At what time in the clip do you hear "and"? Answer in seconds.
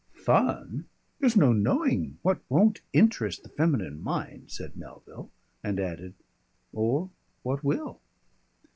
5.63-5.79